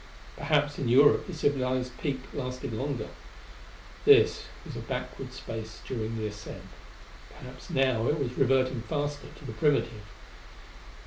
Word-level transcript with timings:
Perhaps 0.35 0.79
in 0.79 0.89
Europe 0.89 1.27
the 1.27 1.33
civilized 1.35 1.95
peak 1.99 2.21
lasted 2.33 2.73
longer. 2.73 3.09
This 4.03 4.45
was 4.65 4.75
a 4.75 4.79
backward 4.79 5.31
space 5.31 5.79
during 5.87 6.17
the 6.17 6.25
ascent; 6.25 6.63
perhaps 7.29 7.69
now 7.69 8.07
it 8.07 8.17
was 8.17 8.35
reverting 8.35 8.81
faster 8.81 9.27
to 9.35 9.45
the 9.45 9.53
primitive. 9.53 10.07